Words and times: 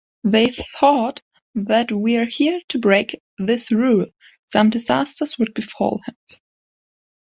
They 0.23 0.47
thought 0.79 1.21
that, 1.53 1.91
we’re 1.91 2.25
here 2.27 2.59
to 2.69 2.79
break 2.79 3.21
this 3.37 3.69
rule, 3.71 4.07
some 4.47 4.71
disaster 4.71 5.25
would 5.37 5.53
befall 5.53 6.01
him. 6.07 6.15